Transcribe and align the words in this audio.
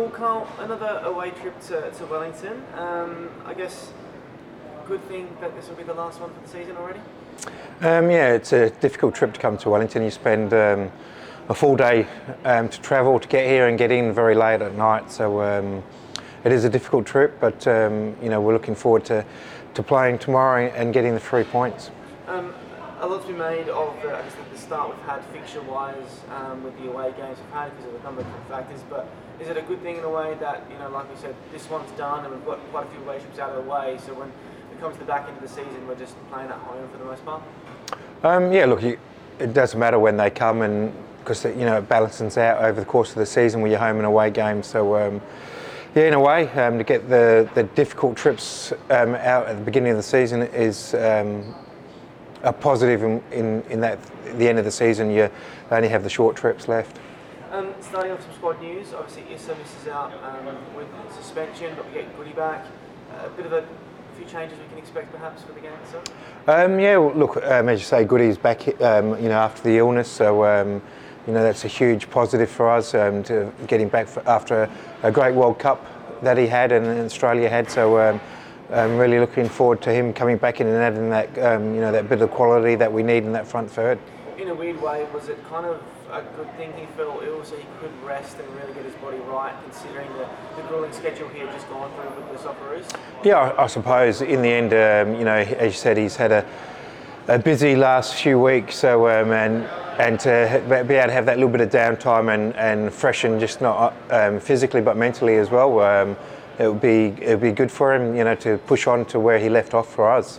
Well, 0.00 0.08
Carl, 0.08 0.48
another 0.60 1.02
away 1.04 1.30
trip 1.30 1.60
to, 1.64 1.90
to 1.90 2.06
Wellington. 2.06 2.62
Um, 2.74 3.28
I 3.44 3.52
guess 3.52 3.92
good 4.86 5.02
thing 5.08 5.28
that 5.42 5.54
this 5.54 5.68
will 5.68 5.76
be 5.76 5.82
the 5.82 5.92
last 5.92 6.22
one 6.22 6.32
for 6.32 6.40
the 6.40 6.48
season 6.48 6.78
already. 6.78 7.00
Um, 7.82 8.10
yeah, 8.10 8.32
it's 8.32 8.54
a 8.54 8.70
difficult 8.70 9.14
trip 9.14 9.34
to 9.34 9.40
come 9.40 9.58
to 9.58 9.68
Wellington. 9.68 10.02
You 10.02 10.10
spend 10.10 10.54
um, 10.54 10.90
a 11.50 11.54
full 11.54 11.76
day 11.76 12.06
um, 12.46 12.70
to 12.70 12.80
travel 12.80 13.20
to 13.20 13.28
get 13.28 13.46
here 13.46 13.68
and 13.68 13.76
get 13.76 13.92
in 13.92 14.10
very 14.14 14.34
late 14.34 14.62
at 14.62 14.74
night. 14.74 15.12
So 15.12 15.42
um, 15.42 15.82
it 16.44 16.52
is 16.52 16.64
a 16.64 16.70
difficult 16.70 17.04
trip, 17.04 17.38
but 17.38 17.66
um, 17.66 18.16
you 18.22 18.30
know 18.30 18.40
we're 18.40 18.54
looking 18.54 18.74
forward 18.74 19.04
to, 19.04 19.22
to 19.74 19.82
playing 19.82 20.18
tomorrow 20.18 20.72
and 20.74 20.94
getting 20.94 21.12
the 21.12 21.20
three 21.20 21.44
points. 21.44 21.90
A 23.02 23.06
lot's 23.06 23.24
been 23.24 23.38
made 23.38 23.66
of 23.70 23.96
I 24.00 24.02
guess, 24.02 24.34
the 24.52 24.58
start 24.58 24.94
we've 24.94 25.06
had 25.06 25.24
fixture-wise 25.32 26.20
um, 26.36 26.62
with 26.62 26.78
the 26.78 26.90
away 26.90 27.14
games 27.16 27.38
we've 27.38 27.54
had 27.54 27.74
because 27.74 27.94
of 27.94 27.98
a 27.98 28.04
number 28.04 28.20
of 28.20 28.26
factors. 28.46 28.82
But 28.90 29.08
is 29.40 29.48
it 29.48 29.56
a 29.56 29.62
good 29.62 29.80
thing 29.82 29.96
in 29.96 30.04
a 30.04 30.10
way 30.10 30.36
that 30.38 30.64
you 30.70 30.76
know, 30.76 30.90
like 30.90 31.08
we 31.10 31.18
said, 31.18 31.34
this 31.50 31.70
one's 31.70 31.90
done 31.92 32.26
and 32.26 32.34
we've 32.34 32.44
got 32.44 32.58
quite 32.70 32.86
a 32.86 32.90
few 32.90 33.00
away 33.00 33.18
trips 33.18 33.38
out 33.38 33.52
of 33.52 33.64
the 33.64 33.70
way. 33.70 33.98
So 34.04 34.12
when 34.12 34.28
it 34.28 34.80
comes 34.80 34.96
to 34.96 35.00
the 35.00 35.06
back 35.06 35.26
end 35.26 35.34
of 35.38 35.42
the 35.42 35.48
season, 35.48 35.88
we're 35.88 35.94
just 35.94 36.14
playing 36.30 36.50
at 36.50 36.58
home 36.58 36.86
for 36.90 36.98
the 36.98 37.06
most 37.06 37.24
part. 37.24 37.42
Um, 38.22 38.52
yeah, 38.52 38.66
look, 38.66 38.82
you, 38.82 38.98
it 39.38 39.54
doesn't 39.54 39.80
matter 39.80 39.98
when 39.98 40.18
they 40.18 40.28
come, 40.28 40.60
and 40.60 40.92
because 41.20 41.46
you 41.46 41.64
know 41.64 41.78
it 41.78 41.88
balances 41.88 42.36
out 42.36 42.62
over 42.62 42.80
the 42.80 42.86
course 42.86 43.08
of 43.08 43.16
the 43.16 43.24
season 43.24 43.62
with 43.62 43.72
your 43.72 43.80
home 43.80 43.96
and 43.96 44.04
away 44.04 44.30
games. 44.30 44.66
So. 44.66 44.96
Um, 44.96 45.22
yeah, 45.92 46.04
in 46.04 46.14
a 46.14 46.20
way, 46.20 46.48
um, 46.50 46.78
to 46.78 46.84
get 46.84 47.08
the, 47.08 47.50
the 47.56 47.64
difficult 47.64 48.16
trips 48.16 48.72
um, 48.90 49.16
out 49.16 49.48
at 49.48 49.58
the 49.58 49.64
beginning 49.64 49.90
of 49.90 49.96
the 49.96 50.04
season 50.04 50.42
is 50.42 50.94
um, 50.94 51.52
a 52.42 52.52
positive 52.52 53.02
in, 53.02 53.22
in, 53.32 53.62
in 53.70 53.80
that 53.80 53.98
the 54.38 54.48
end 54.48 54.58
of 54.58 54.64
the 54.64 54.70
season 54.70 55.10
you 55.10 55.30
only 55.70 55.88
have 55.88 56.02
the 56.02 56.10
short 56.10 56.36
trips 56.36 56.68
left. 56.68 56.98
Um, 57.50 57.74
starting 57.80 58.12
off 58.12 58.22
some 58.22 58.32
squad 58.34 58.60
news, 58.62 58.94
obviously 58.94 59.24
Issa 59.34 59.56
misses 59.56 59.88
out 59.88 60.12
um, 60.22 60.56
with 60.76 60.86
suspension, 61.12 61.74
but 61.74 61.86
we 61.88 61.94
get 61.94 62.16
Goody 62.16 62.32
back. 62.32 62.64
Uh, 63.12 63.26
a 63.26 63.30
bit 63.30 63.46
of 63.46 63.52
a 63.52 63.66
few 64.16 64.24
changes 64.24 64.56
we 64.58 64.68
can 64.68 64.78
expect 64.78 65.10
perhaps 65.10 65.42
for 65.42 65.52
the 65.52 65.60
game 65.60 65.72
itself. 65.82 66.04
Um, 66.46 66.78
yeah, 66.78 66.96
well, 66.96 67.14
look, 67.14 67.36
um, 67.38 67.68
as 67.68 67.80
you 67.80 67.86
say, 67.86 68.04
Goody's 68.04 68.38
back, 68.38 68.80
um, 68.80 69.20
you 69.20 69.28
know, 69.28 69.38
after 69.38 69.62
the 69.62 69.78
illness, 69.78 70.08
so 70.08 70.44
um, 70.44 70.80
you 71.26 71.32
know 71.32 71.42
that's 71.42 71.64
a 71.64 71.68
huge 71.68 72.08
positive 72.10 72.48
for 72.48 72.70
us 72.70 72.94
um, 72.94 73.22
to 73.24 73.52
getting 73.66 73.88
back 73.88 74.06
for, 74.06 74.26
after 74.28 74.62
a, 74.62 74.70
a, 75.02 75.12
great 75.12 75.34
World 75.34 75.58
Cup 75.58 75.84
that 76.22 76.38
he 76.38 76.46
had 76.46 76.72
and 76.72 76.86
Australia 76.86 77.48
had. 77.48 77.70
So 77.70 77.98
um, 77.98 78.20
I'm 78.72 78.96
really 78.96 79.18
looking 79.18 79.48
forward 79.48 79.82
to 79.82 79.92
him 79.92 80.12
coming 80.12 80.36
back 80.36 80.60
in 80.60 80.66
and 80.66 80.76
adding 80.76 81.10
that, 81.10 81.34
you 81.36 81.80
know, 81.80 81.90
that 81.92 82.08
bit 82.08 82.22
of 82.22 82.30
quality 82.30 82.76
that 82.76 82.92
we 82.92 83.02
need 83.02 83.24
in 83.24 83.32
that 83.32 83.46
front 83.46 83.70
third. 83.70 83.98
In 84.38 84.48
a 84.48 84.54
weird 84.54 84.80
way, 84.80 85.06
was 85.12 85.28
it 85.28 85.42
kind 85.48 85.66
of 85.66 85.82
a 86.10 86.22
good 86.36 86.50
thing 86.56 86.72
he 86.76 86.86
fell 86.96 87.20
ill 87.22 87.44
so 87.44 87.56
he 87.56 87.66
could 87.80 87.90
rest 88.04 88.38
and 88.38 88.48
really 88.56 88.72
get 88.74 88.84
his 88.84 88.94
body 88.94 89.18
right, 89.18 89.54
considering 89.64 90.08
the, 90.14 90.28
the 90.56 90.62
grueling 90.68 90.92
schedule 90.92 91.28
he 91.28 91.40
had 91.40 91.52
just 91.52 91.68
gone 91.68 91.90
through 91.94 92.22
with 92.22 92.42
the 92.42 92.48
Socceroos? 92.48 93.00
Yeah, 93.24 93.38
I, 93.38 93.64
I 93.64 93.66
suppose 93.66 94.22
in 94.22 94.42
the 94.42 94.48
end, 94.48 94.72
um, 94.72 95.18
you 95.18 95.24
know, 95.24 95.36
as 95.36 95.72
you 95.72 95.78
said, 95.78 95.96
he's 95.96 96.16
had 96.16 96.32
a, 96.32 96.46
a 97.28 97.38
busy 97.38 97.76
last 97.76 98.14
few 98.14 98.40
weeks, 98.40 98.76
so 98.76 99.08
um, 99.08 99.32
and 99.32 99.68
and 100.00 100.18
to 100.18 100.62
be 100.66 100.74
able 100.94 101.08
to 101.08 101.12
have 101.12 101.26
that 101.26 101.36
little 101.36 101.50
bit 101.50 101.60
of 101.60 101.68
downtime 101.68 102.32
and, 102.32 102.56
and 102.56 102.90
freshen 102.90 103.38
just 103.38 103.60
not 103.60 103.94
um, 104.10 104.40
physically 104.40 104.80
but 104.80 104.96
mentally 104.96 105.36
as 105.36 105.50
well, 105.50 105.80
um, 105.80 106.16
it 106.60 106.68
would 106.68 106.80
be 106.80 107.14
it 107.22 107.30
would 107.30 107.40
be 107.40 107.52
good 107.52 107.72
for 107.72 107.94
him, 107.94 108.14
you 108.14 108.22
know, 108.22 108.34
to 108.36 108.58
push 108.58 108.86
on 108.86 109.06
to 109.06 109.18
where 109.18 109.38
he 109.38 109.48
left 109.48 109.72
off 109.72 109.92
for 109.92 110.10
us. 110.10 110.38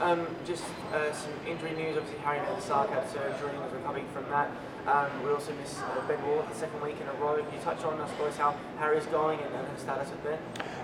Um, 0.00 0.26
just 0.44 0.64
uh, 0.92 1.12
some 1.12 1.32
injury 1.46 1.72
news. 1.74 1.96
Obviously, 1.96 2.18
Harry 2.20 2.40
Van 2.40 2.54
der 2.54 2.60
Saag 2.60 2.88
had 2.90 3.08
surgery 3.08 3.50
and 3.50 3.60
was 3.60 3.72
recovering 3.72 4.06
from 4.08 4.28
that. 4.30 4.50
Um, 4.86 5.06
we 5.22 5.30
also 5.30 5.52
miss 5.54 5.78
uh, 5.78 6.02
Ben 6.08 6.18
Warland 6.26 6.50
the 6.50 6.56
second 6.56 6.80
week 6.80 6.96
in 7.00 7.06
a 7.06 7.12
row. 7.22 7.36
Can 7.36 7.52
you 7.54 7.60
touch 7.62 7.84
on, 7.84 8.00
I 8.00 8.08
suppose, 8.08 8.36
how 8.36 8.56
Harry's 8.78 9.06
going 9.06 9.38
and, 9.38 9.54
and 9.54 9.68
his 9.68 9.82
status 9.82 10.10
with 10.10 10.24
Ben? 10.24 10.38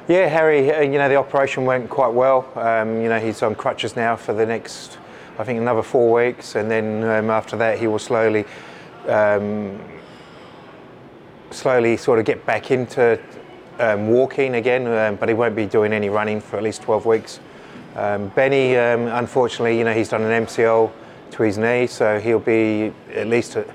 Yeah, 0.06 0.28
Harry, 0.28 0.70
uh, 0.70 0.82
you 0.82 0.98
know, 0.98 1.08
the 1.08 1.16
operation 1.16 1.64
went 1.64 1.88
quite 1.88 2.12
well. 2.12 2.46
Um, 2.54 3.00
you 3.00 3.08
know, 3.08 3.18
he's 3.18 3.42
on 3.42 3.54
crutches 3.54 3.96
now 3.96 4.14
for 4.14 4.34
the 4.34 4.46
next, 4.46 4.98
I 5.38 5.44
think, 5.44 5.58
another 5.58 5.82
four 5.82 6.12
weeks. 6.12 6.54
And 6.54 6.70
then 6.70 7.02
um, 7.04 7.30
after 7.30 7.56
that, 7.56 7.78
he 7.78 7.86
will 7.86 7.98
slowly, 7.98 8.44
um, 9.08 9.80
slowly 11.50 11.96
sort 11.96 12.18
of 12.18 12.26
get 12.26 12.44
back 12.44 12.70
into 12.70 13.18
um, 13.78 14.08
walking 14.08 14.54
again, 14.54 14.86
um, 14.86 15.16
but 15.16 15.28
he 15.28 15.34
won't 15.34 15.56
be 15.56 15.66
doing 15.66 15.92
any 15.92 16.08
running 16.08 16.40
for 16.40 16.56
at 16.56 16.62
least 16.62 16.82
12 16.82 17.06
weeks. 17.06 17.40
Benny, 17.94 18.74
unfortunately, 18.74 19.78
you 19.78 19.84
know, 19.84 19.94
he's 19.94 20.10
done 20.10 20.22
an 20.22 20.44
MCL 20.44 20.92
to 21.32 21.42
his 21.42 21.58
knee, 21.58 21.86
so 21.86 22.18
he'll 22.18 22.38
be 22.38 22.92
at 23.14 23.26
least 23.26 23.56
a, 23.56 23.66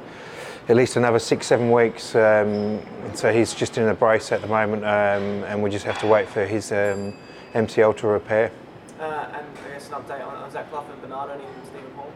at 0.69 0.75
least 0.75 0.95
another 0.95 1.19
six, 1.19 1.47
seven 1.47 1.71
weeks. 1.71 2.15
Um, 2.15 2.79
so 3.13 3.31
he's 3.31 3.53
just 3.53 3.77
in 3.77 3.87
a 3.87 3.93
brace 3.93 4.31
at 4.31 4.41
the 4.41 4.47
moment, 4.47 4.83
um, 4.83 5.43
and 5.43 5.61
we 5.61 5.69
just 5.69 5.85
have 5.85 5.99
to 5.99 6.07
wait 6.07 6.27
for 6.27 6.45
his 6.45 6.71
um, 6.71 7.13
MCL 7.53 7.97
to 7.97 8.07
repair. 8.07 8.51
Uh, 8.99 9.03
and 9.33 9.45
I 9.65 9.73
guess 9.73 9.87
an 9.87 9.95
update 9.95 10.25
on, 10.25 10.35
on 10.35 10.51
Zach 10.51 10.69
Clough 10.69 10.85
and 10.91 11.01
Bernardo 11.01 11.33
and 11.33 11.43
Stephen 11.65 11.91
Hall. 11.95 12.11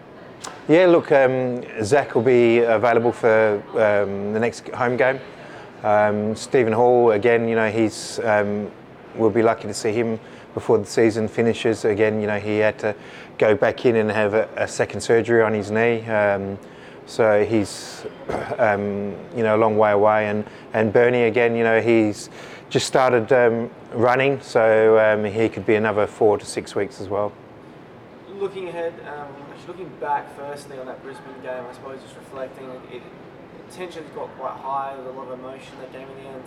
Yeah, 0.68 0.86
look, 0.86 1.12
um, 1.12 1.64
Zach 1.84 2.16
will 2.16 2.22
be 2.22 2.60
available 2.60 3.12
for 3.12 3.62
um, 3.72 4.34
the 4.34 4.40
next 4.40 4.68
home 4.70 4.96
game. 4.96 5.20
Um, 5.86 6.36
Stephen 6.36 6.74
Hall, 6.74 7.12
again, 7.12 7.48
you 7.48 7.56
know, 7.56 7.70
he's 7.70 8.20
we'll 9.16 9.30
be 9.30 9.44
lucky 9.44 9.68
to 9.68 9.74
see 9.74 9.94
him 9.94 10.20
before 10.56 10.78
the 10.80 10.86
season 10.86 11.28
finishes. 11.28 11.86
Again, 11.86 12.20
you 12.20 12.28
know, 12.28 12.40
he 12.40 12.58
had 12.58 12.80
to 12.80 12.96
go 13.38 13.56
back 13.56 13.86
in 13.86 13.96
and 13.98 14.10
have 14.10 14.34
a, 14.34 14.50
a 14.56 14.68
second 14.68 15.02
surgery 15.02 15.42
on 15.42 15.54
his 15.54 15.70
knee. 15.70 16.04
Um, 16.06 16.58
so 17.06 17.46
he's, 17.46 18.06
um, 18.58 19.16
you 19.36 19.44
know, 19.44 19.56
a 19.56 19.60
long 19.60 19.78
way 19.78 19.92
away. 19.92 20.28
And, 20.28 20.44
and 20.74 20.92
Bernie, 20.92 21.24
again, 21.24 21.56
you 21.56 21.64
know, 21.64 21.82
he's 21.82 22.30
just 22.70 22.88
started 22.88 23.32
um, 23.32 23.70
running, 23.94 24.42
so 24.42 24.98
um, 24.98 25.24
he 25.24 25.50
could 25.50 25.66
be 25.66 25.76
another 25.76 26.08
four 26.08 26.38
to 26.38 26.46
six 26.46 26.74
weeks 26.76 27.00
as 27.00 27.10
well. 27.10 27.32
Looking 28.40 28.70
ahead, 28.70 28.94
um, 29.08 29.28
looking 29.68 29.90
back 30.00 30.36
firstly 30.36 30.80
on 30.80 30.88
that 30.88 31.02
Brisbane 31.04 31.42
game, 31.42 31.64
I 31.70 31.74
suppose 31.74 32.02
just 32.02 32.16
reflecting, 32.16 32.70
it, 32.92 33.02
tensions 33.72 34.10
got 34.16 34.30
quite 34.38 34.58
high, 34.58 34.96
was 34.96 35.06
a 35.06 35.10
lot 35.12 35.28
of 35.28 35.40
emotion 35.40 35.74
that 35.80 35.92
game 35.92 36.08
in 36.10 36.24
the 36.24 36.30
end. 36.30 36.44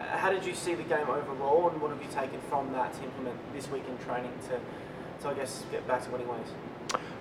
Uh, 0.00 0.16
how 0.16 0.30
did 0.30 0.44
you 0.44 0.54
see 0.54 0.74
the 0.74 0.82
game 0.82 1.08
overall, 1.08 1.68
and 1.68 1.80
what 1.80 1.90
have 1.90 2.02
you 2.02 2.08
taken 2.08 2.40
from 2.48 2.72
that 2.72 2.92
to 2.94 3.04
implement 3.04 3.36
this 3.54 3.70
week 3.70 3.84
in 3.88 3.96
training 4.04 4.32
to, 4.48 4.60
to 5.22 5.28
I 5.28 5.34
guess, 5.34 5.64
get 5.70 5.86
back 5.86 6.04
to 6.04 6.10
winning 6.10 6.28
ways? 6.28 6.46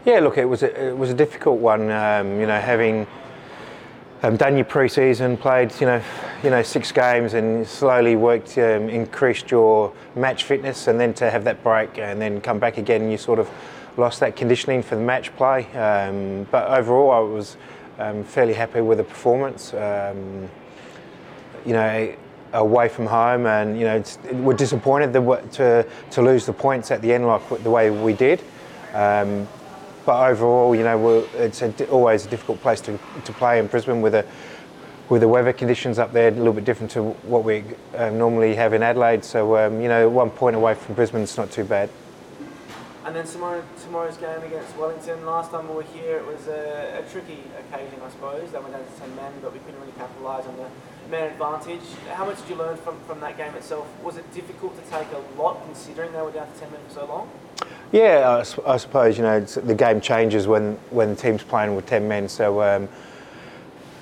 Yeah, 0.06 0.20
look, 0.20 0.38
it 0.38 0.46
was 0.46 0.64
a, 0.64 0.90
it 0.90 0.98
was 0.98 1.10
a 1.10 1.14
difficult 1.14 1.60
one. 1.60 1.90
Um, 1.90 2.40
you 2.40 2.46
know, 2.46 2.60
having 2.60 3.08
um, 4.22 4.38
done 4.38 4.56
your 4.56 4.66
pre-season, 4.66 5.38
played 5.38 5.72
you 5.80 5.88
know, 5.88 6.02
you 6.44 6.50
know 6.50 6.62
six 6.62 6.92
games, 6.92 7.34
and 7.34 7.66
slowly 7.68 8.16
worked, 8.16 8.58
um, 8.58 8.90
increased 8.90 9.52
your 9.52 9.94
match 10.16 10.44
fitness, 10.44 10.88
and 10.88 11.00
then 11.00 11.14
to 11.16 11.30
have 11.30 11.44
that 11.46 11.64
break 11.64 11.98
and 12.00 12.22
then 12.22 12.42
come 12.42 12.60
back 12.60 12.78
again, 12.78 13.10
you 13.10 13.18
sort 13.18 13.40
of 13.40 13.50
lost 13.98 14.20
that 14.20 14.36
conditioning 14.36 14.82
for 14.82 14.96
the 14.96 15.02
match 15.02 15.36
play. 15.36 15.66
Um, 15.74 16.48
but 16.52 16.68
overall, 16.68 17.12
I 17.12 17.20
was 17.20 17.58
um, 18.00 18.24
fairly 18.24 18.54
happy 18.54 18.82
with 18.82 18.98
the 18.98 19.04
performance. 19.04 19.74
Um, 19.74 20.50
you 21.66 21.74
know, 21.74 22.16
away 22.54 22.88
from 22.88 23.06
home, 23.08 23.46
and 23.46 23.78
you 23.78 23.86
know, 23.86 24.04
we're 24.34 24.54
disappointed 24.54 25.14
to 25.14 25.86
to 26.12 26.22
lose 26.22 26.46
the 26.46 26.54
points 26.54 26.92
at 26.92 27.02
the 27.02 27.12
end 27.14 27.26
like 27.28 27.64
the 27.64 27.72
way 27.72 27.90
we 27.90 28.14
did. 28.14 28.42
Um, 28.94 29.48
but 30.06 30.30
overall, 30.30 30.76
you 30.76 30.84
know, 30.84 31.26
it's 31.36 31.62
a, 31.62 31.90
always 31.90 32.26
a 32.26 32.30
difficult 32.30 32.62
place 32.62 32.82
to, 32.82 33.00
to 33.24 33.34
play 33.34 33.60
in 33.60 33.68
Brisbane 33.68 34.02
with 34.02 34.16
a 34.16 34.26
with 35.10 35.22
the 35.22 35.28
weather 35.28 35.54
conditions 35.54 36.00
up 36.00 36.12
there 36.14 36.30
a 36.30 36.32
little 36.32 36.54
bit 36.54 36.66
different 36.66 36.92
to 36.92 37.04
what 37.04 37.44
we 37.44 37.64
uh, 37.96 38.10
normally 38.10 38.56
have 38.56 38.74
in 38.74 38.84
Adelaide. 38.84 39.24
So 39.24 39.58
um, 39.58 39.82
you 39.82 39.88
know, 39.88 40.10
one 40.10 40.30
point 40.30 40.56
away 40.56 40.76
from 40.76 40.96
Brisbane, 40.96 41.22
it's 41.22 41.38
not 41.38 41.52
too 41.52 41.64
bad. 41.64 41.90
And 43.06 43.14
then 43.14 43.28
tomorrow, 43.28 43.62
tomorrow's 43.84 44.16
game 44.16 44.42
against 44.44 44.78
Wellington. 44.78 45.26
Last 45.26 45.52
time 45.52 45.68
we 45.68 45.76
were 45.76 45.84
here, 45.84 46.18
it 46.18 46.26
was 46.26 46.48
a, 46.48 47.04
a 47.04 47.12
tricky 47.12 47.44
occasion, 47.60 48.00
I 48.02 48.10
suppose. 48.10 48.50
They 48.52 48.60
went 48.60 48.72
down 48.72 48.86
to 48.86 49.00
ten 49.00 49.14
men, 49.18 49.34
but 49.42 49.52
we 49.52 49.60
couldn't 49.60 49.82
really 49.82 49.92
capitalise 49.94 50.46
on 50.46 50.56
the 50.56 50.70
man 51.12 51.32
advantage. 51.32 51.82
How 52.14 52.26
much 52.26 52.40
did 52.42 52.52
you 52.52 52.56
learn 52.56 52.78
from, 52.78 52.98
from 53.02 53.20
that 53.20 53.36
game 53.36 53.54
itself? 53.56 53.88
Was 54.04 54.16
it 54.16 54.34
difficult 54.34 54.82
to 54.82 54.90
take 54.90 55.08
a 55.12 55.42
lot, 55.42 55.62
considering 55.66 56.14
they 56.14 56.22
were 56.22 56.32
down 56.32 56.52
to 56.52 56.60
ten 56.60 56.72
men 56.72 56.80
for 56.88 56.94
so 56.94 57.06
long? 57.06 57.30
Yeah, 57.92 58.42
I, 58.66 58.72
I 58.74 58.78
suppose 58.78 59.18
you 59.18 59.24
know 59.24 59.42
the 59.42 59.76
game 59.76 60.00
changes 60.00 60.48
when 60.48 60.76
when 60.90 61.10
the 61.10 61.16
team's 61.16 61.44
playing 61.44 61.76
with 61.76 61.86
ten 61.86 62.08
men. 62.08 62.30
So 62.30 62.62
um, 62.62 62.88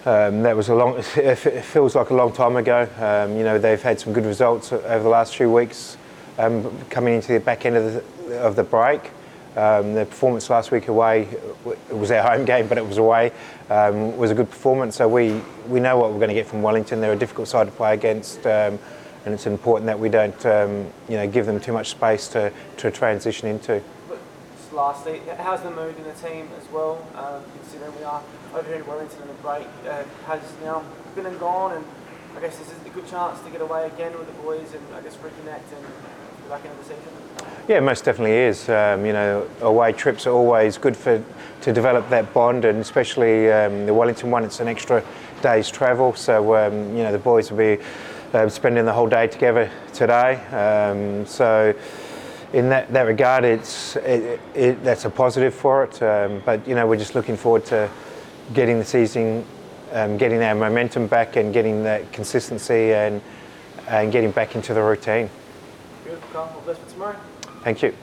um, 0.06 0.44
that 0.44 0.56
was 0.56 0.70
a 0.70 0.76
long. 0.76 1.04
It 1.18 1.36
feels 1.36 1.96
like 1.96 2.12
a 2.12 2.14
long 2.14 2.34
time 2.34 2.56
ago. 2.56 2.88
Um, 3.00 3.36
you 3.36 3.44
know 3.44 3.58
they've 3.58 3.82
had 3.82 4.00
some 4.00 4.14
good 4.14 4.26
results 4.26 4.72
over 4.72 5.04
the 5.04 5.10
last 5.10 5.36
few 5.36 5.52
weeks, 5.52 5.98
um, 6.42 6.78
coming 6.90 7.16
into 7.16 7.34
the 7.34 7.40
back 7.40 7.66
end 7.66 7.78
of 7.78 7.94
the, 7.94 8.40
of 8.40 8.56
the 8.56 8.64
break. 8.64 9.12
Um, 9.56 9.94
the 9.94 10.06
performance 10.06 10.50
last 10.50 10.72
week 10.72 10.88
away, 10.88 11.28
it 11.90 11.96
was 11.96 12.10
our 12.12 12.24
home 12.38 12.46
game, 12.46 12.68
but 12.68 12.78
it 12.78 12.86
was 12.86 12.98
away, 12.98 13.32
um, 13.70 14.18
was 14.18 14.32
a 14.32 14.36
good 14.36 14.50
performance. 14.50 14.96
So 14.96 15.08
we, 15.08 15.42
we 15.68 15.80
know 15.80 15.98
what 15.98 16.12
we're 16.12 16.20
going 16.20 16.30
to 16.30 16.36
get 16.36 16.48
from 16.48 16.62
Wellington. 16.62 17.02
They're 17.02 17.14
a 17.14 17.18
difficult 17.18 17.48
side 17.48 17.66
to 17.66 17.72
play 17.72 17.94
against 17.94 18.46
and 19.26 19.34
it's 19.34 19.46
important 19.46 19.86
that 19.86 20.00
we 20.00 20.10
don't, 20.10 20.46
um, 20.46 20.88
you 21.08 21.16
know, 21.16 21.28
give 21.28 21.46
them 21.46 21.60
too 21.60 21.74
much 21.74 21.90
space 21.90 22.28
to, 22.30 22.52
to 22.78 22.90
transition 22.90 23.48
into. 23.48 23.82
Just 24.58 24.74
lastly, 24.74 25.22
how's 25.38 25.62
the 25.62 25.70
mood 25.70 25.96
in 25.98 26.04
the 26.04 26.14
team 26.14 26.50
as 26.60 26.72
well? 26.72 27.06
Um, 27.16 27.44
considering 27.60 27.96
we 27.98 28.04
are 28.04 28.22
over 28.56 28.68
here 28.68 28.78
in 28.78 28.88
Wellington 28.88 29.22
in 29.22 29.28
the 29.28 29.34
break, 29.36 29.68
uh, 29.88 30.04
has 30.26 30.42
now 30.64 30.84
been 31.16 31.28
and 31.28 31.40
gone, 31.40 31.74
and 31.74 31.86
I 32.36 32.42
guess 32.42 32.58
this 32.58 32.68
is 32.68 32.86
a 32.86 32.90
good 32.90 33.08
chance 33.08 33.40
to 33.42 33.50
get 33.52 33.62
away 33.62 33.86
again 33.86 34.18
with 34.18 34.28
the 34.28 34.42
boys 34.42 34.74
and 34.74 34.96
I 34.96 35.02
guess 35.02 35.16
reconnect 35.18 35.70
and 35.76 35.86
back 36.52 36.66
into 36.66 36.90
the. 36.90 37.74
Yeah, 37.74 37.80
most 37.80 38.04
definitely 38.04 38.36
is. 38.36 38.68
Um, 38.68 39.06
you 39.06 39.14
know, 39.14 39.48
away 39.62 39.94
trips 39.94 40.28
are 40.28 40.34
always 40.34 40.78
good 40.78 40.98
for 40.98 41.24
to 41.62 41.74
develop 41.74 42.10
that 42.10 42.34
bond, 42.34 42.66
and 42.66 42.80
especially 42.80 43.50
um, 43.50 43.86
the 43.86 43.94
Wellington 43.94 44.30
one. 44.30 44.44
It's 44.44 44.60
an 44.60 44.68
extra 44.68 45.02
day's 45.42 45.70
travel, 45.70 46.14
so 46.14 46.56
um, 46.56 46.96
you 46.96 47.04
know 47.04 47.12
the 47.14 47.20
boys 47.20 47.52
will 47.52 47.58
be 47.58 47.82
uh, 48.34 48.50
spending 48.50 48.84
the 48.84 48.92
whole 48.92 49.08
day 49.08 49.28
together 49.28 49.72
today. 49.94 50.36
Um, 50.48 51.26
so 51.26 51.74
in 52.52 52.68
that, 52.68 52.92
that 52.92 53.04
regard, 53.04 53.46
it's 53.46 53.96
it, 53.98 54.42
it, 54.54 54.84
that's 54.84 55.06
a 55.06 55.10
positive 55.10 55.54
for 55.54 55.86
it. 55.86 56.04
Um, 56.04 56.42
but 56.46 56.68
you 56.68 56.76
know, 56.76 56.86
we're 56.86 56.98
just 56.98 57.16
looking 57.16 57.38
forward 57.38 57.64
to 57.68 57.90
getting 58.54 58.78
the 58.78 58.86
season, 58.86 59.46
um, 59.94 60.18
getting 60.18 60.44
our 60.44 60.56
momentum 60.56 61.08
back, 61.08 61.38
and 61.38 61.54
getting 61.54 61.84
that 61.84 62.12
consistency 62.12 62.94
and 62.94 63.22
and 63.88 64.12
getting 64.12 64.32
back 64.32 64.56
into 64.56 64.74
the 64.74 64.82
routine. 64.82 65.30
All 66.36 66.62
the 66.66 66.74
best 66.74 66.82
for 66.82 66.92
tomorrow. 66.92 67.16
Thank 67.64 67.82
you. 67.84 67.94